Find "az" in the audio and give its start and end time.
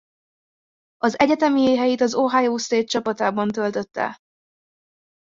0.97-1.19, 2.01-2.13